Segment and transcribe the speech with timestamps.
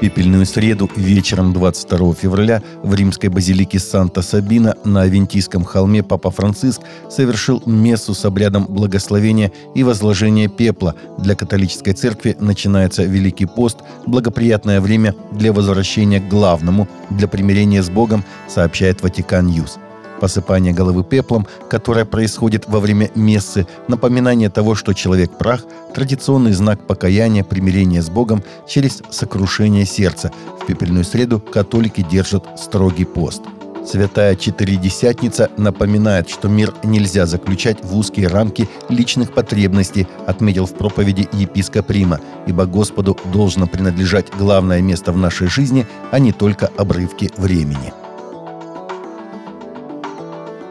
[0.00, 6.80] пепельную среду вечером 22 февраля в римской базилике Санта-Сабина на Авентийском холме Папа Франциск
[7.10, 10.94] совершил мессу с обрядом благословения и возложения пепла.
[11.18, 17.90] Для католической церкви начинается Великий пост, благоприятное время для возвращения к главному, для примирения с
[17.90, 19.78] Богом, сообщает Vatican News–
[20.20, 25.64] посыпание головы пеплом, которое происходит во время мессы, напоминание того, что человек прах,
[25.94, 30.30] традиционный знак покаяния, примирения с Богом через сокрушение сердца.
[30.60, 33.42] В пепельную среду католики держат строгий пост.
[33.86, 41.28] Святая Четыредесятница напоминает, что мир нельзя заключать в узкие рамки личных потребностей, отметил в проповеди
[41.32, 47.30] епископ Рима, ибо Господу должно принадлежать главное место в нашей жизни, а не только обрывки
[47.36, 47.92] времени.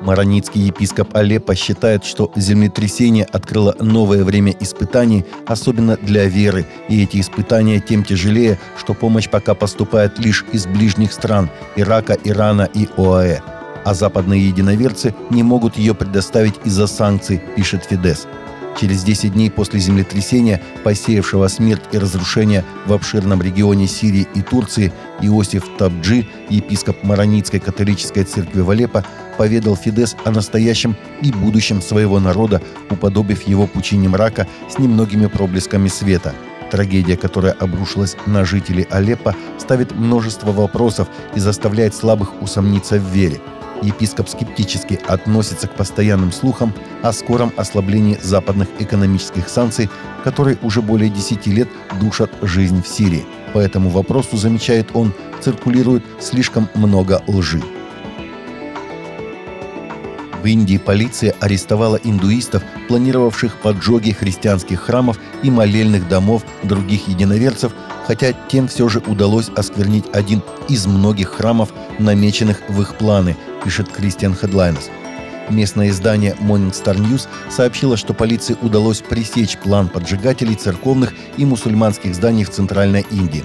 [0.02, 7.20] Мароницкий епископ Алеппо считает, что землетрясение открыло новое время испытаний, особенно для веры, и эти
[7.20, 13.42] испытания тем тяжелее, что помощь пока поступает лишь из ближних стран– Ирака, Ирана и ОАЭ.
[13.86, 18.28] А западные единоверцы не могут ее предоставить из-за санкций, пишет Фидес–
[18.78, 24.94] Через 10 дней после землетрясения, посеявшего смерть и разрушение в обширном регионе Сирии и Турции,
[25.22, 29.04] Иосиф Табджи, епископ Мароницкой католической церкви в Алеппо,
[29.38, 35.88] поведал Фидес о настоящем и будущем своего народа, уподобив его пучине мрака с немногими проблесками
[35.90, 36.34] света.
[36.72, 43.42] Трагедия, которая обрушилась на жителей Алеппо, ставит множество вопросов и заставляет слабых усомниться в вере–
[43.82, 49.90] епископ скептически относится к постоянным слухам о скором ослаблении западных экономических санкций,
[50.24, 51.70] которые уже более 10 лет
[52.00, 53.26] душат жизнь в Сирии.
[53.54, 57.62] По этому вопросу, замечает он, циркулирует слишком много лжи.
[60.42, 67.74] В Индии полиция арестовала индуистов, планировавших поджоги христианских храмов и молельных домов других единоверцев,
[68.08, 73.90] хотя тем все же удалось осквернить один из многих храмов, намеченных в их планы– пишет
[73.90, 74.90] Кристиан Хедлайнес.
[75.50, 82.14] Местное издание Morning Star News сообщило, что полиции удалось пресечь план поджигателей церковных и мусульманских
[82.14, 83.44] зданий в Центральной Индии.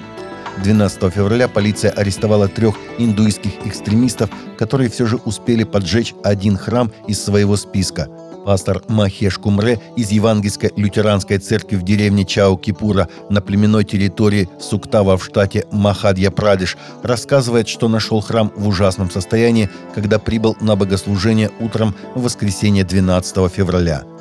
[0.63, 7.21] 12 февраля полиция арестовала трех индуистских экстремистов, которые все же успели поджечь один храм из
[7.21, 8.07] своего списка–
[8.45, 15.25] Пастор Махеш Кумре из Евангельской лютеранской церкви в деревне Чао-Кипура на племенной территории Суктава в
[15.25, 22.21] штате Махадья-Прадеш рассказывает, что нашел храм в ужасном состоянии, когда прибыл на богослужение утром в
[22.21, 24.03] воскресенье 12 февраля–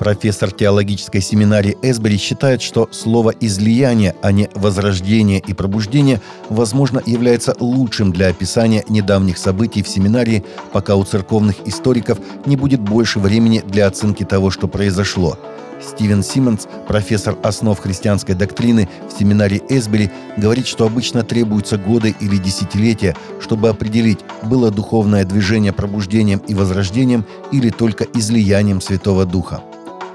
[0.00, 7.54] Профессор теологической семинарии Эсбери считает, что слово «излияние», а не «возрождение» и «пробуждение», возможно, является
[7.60, 13.62] лучшим для описания недавних событий в семинарии, пока у церковных историков не будет больше времени
[13.66, 15.38] для оценки того, что произошло.
[15.86, 22.38] Стивен Симмонс, профессор основ христианской доктрины в семинарии Эсбери, говорит, что обычно требуются годы или
[22.38, 29.62] десятилетия, чтобы определить, было духовное движение пробуждением и возрождением или только излиянием Святого Духа.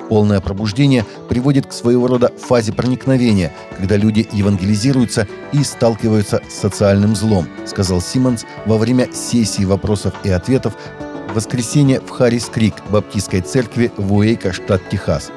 [0.10, 7.16] Полное пробуждение приводит к своего рода фазе проникновения, когда люди евангелизируются и сталкиваются с социальным
[7.16, 10.78] злом, сказал Симмонс во время сессии вопросов и ответов
[11.30, 15.32] в воскресенье в Харрис-Крик, баптистской церкви в Уэйка, штат Техас.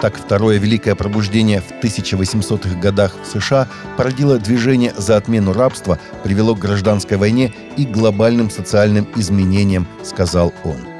[0.00, 6.54] Так, второе Великое пробуждение в 1800-х годах в США породило движение за отмену рабства, привело
[6.54, 10.97] к гражданской войне и глобальным социальным изменениям, сказал он.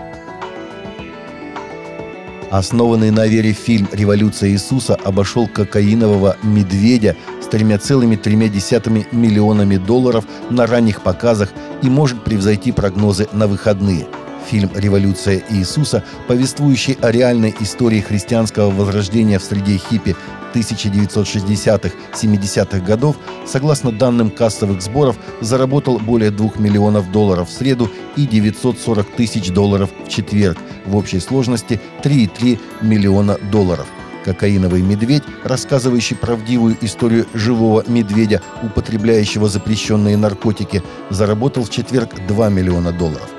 [2.51, 11.03] Основанный на вере фильм «Революция Иисуса» обошел кокаинового «Медведя» с 3,3 миллионами долларов на ранних
[11.03, 11.51] показах
[11.83, 14.07] и может превзойти прогнозы на выходные–
[14.51, 20.17] Фильм «Революция Иисуса», повествующий о реальной истории христианского возрождения в среде хиппи
[20.61, 29.07] 1960-70-х годов, согласно данным кассовых сборов, заработал более 2 миллионов долларов в среду и 940
[29.17, 30.59] тысяч долларов в четверг.
[30.87, 33.87] В общей сложности 3,3 миллиона долларов.
[34.25, 42.93] Кокаиновый медведь, рассказывающий правдивую историю живого медведя, употребляющего запрещенные наркотики, заработал в четверг 2 миллиона
[42.93, 43.31] долларов.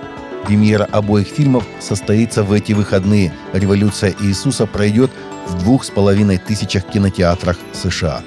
[0.46, 3.34] Премьера обоих фильмов состоится в эти выходные.
[3.54, 5.12] «Революция Иисуса» пройдет
[5.50, 8.22] в двух с половиной тысячах кинотеатрах США.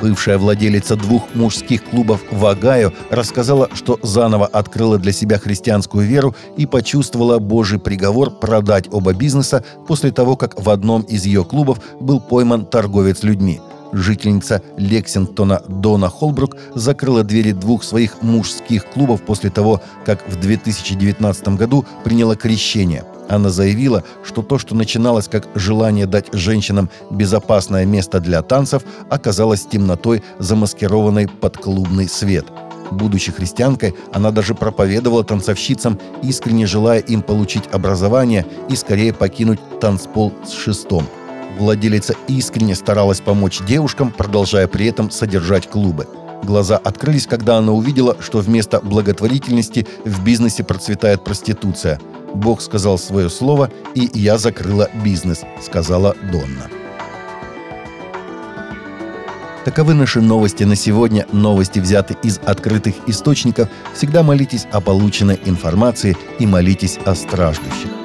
[0.00, 6.34] Бывшая владелица двух мужских клубов в Огайо рассказала, что заново открыла для себя христианскую веру
[6.56, 11.80] и почувствовала Божий приговор продать оба бизнеса после того, как в одном из ее клубов
[12.00, 13.60] был пойман торговец людьми–
[13.92, 21.48] Жительница Лексингтона Дона Холбрук закрыла двери двух своих мужских клубов после того, как в 2019
[21.48, 23.04] году приняла крещение.
[23.30, 29.64] Она заявила, что то, что начиналось как желание дать женщинам безопасное место для танцев, оказалось
[29.64, 32.44] темнотой, замаскированной под клубный свет.
[32.90, 40.32] Будучи христианкой, она даже проповедовала танцовщицам, искренне желая им получить образование и скорее покинуть танцпол
[40.44, 41.06] с шестом.
[41.56, 46.08] Владелица искренне старалась помочь девушкам, продолжая при этом содержать клубы–
[46.42, 52.00] Глаза открылись, когда она увидела, что вместо благотворительности в бизнесе процветает проституция.
[52.34, 56.70] Бог сказал свое слово, и я закрыла бизнес, сказала Донна.
[59.64, 61.26] Таковы наши новости на сегодня.
[61.32, 63.68] Новости взяты из открытых источников.
[63.94, 67.99] Всегда молитесь о полученной информации и молитесь о страждущих.